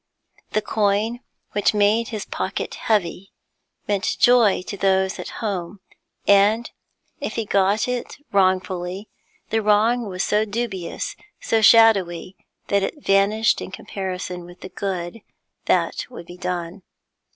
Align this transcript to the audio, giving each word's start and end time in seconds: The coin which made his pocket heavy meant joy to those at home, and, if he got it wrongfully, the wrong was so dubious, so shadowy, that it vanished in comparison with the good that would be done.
The 0.53 0.63
coin 0.63 1.19
which 1.51 1.75
made 1.75 2.07
his 2.07 2.25
pocket 2.25 2.73
heavy 2.73 3.33
meant 3.87 4.17
joy 4.17 4.63
to 4.63 4.75
those 4.75 5.19
at 5.19 5.29
home, 5.45 5.79
and, 6.27 6.71
if 7.19 7.33
he 7.35 7.45
got 7.45 7.87
it 7.87 8.17
wrongfully, 8.31 9.09
the 9.51 9.61
wrong 9.61 10.07
was 10.07 10.23
so 10.23 10.43
dubious, 10.43 11.15
so 11.39 11.61
shadowy, 11.61 12.35
that 12.69 12.81
it 12.81 13.03
vanished 13.05 13.61
in 13.61 13.69
comparison 13.69 14.43
with 14.43 14.61
the 14.61 14.69
good 14.69 15.21
that 15.65 16.07
would 16.09 16.25
be 16.25 16.37
done. 16.37 16.81